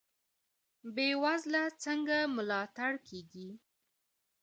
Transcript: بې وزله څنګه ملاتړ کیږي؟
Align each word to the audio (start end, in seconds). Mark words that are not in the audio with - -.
بې 0.93 1.07
وزله 1.23 1.63
څنګه 1.83 2.17
ملاتړ 2.35 2.91
کیږي؟ 3.07 3.49